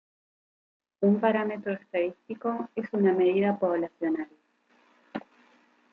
Un 1.01 1.19
parámetro 1.19 1.73
estadístico 1.73 2.69
es 2.75 2.89
una 2.91 3.13
medida 3.13 3.59
poblacional. 3.59 4.29